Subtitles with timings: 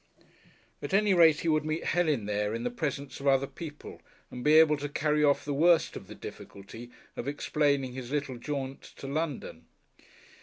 [0.81, 4.43] At any rate he would meet Helen there in the presence of other people and
[4.43, 8.81] be able to carry off the worst of the difficulty of explaining his little jaunt
[8.95, 9.67] to London.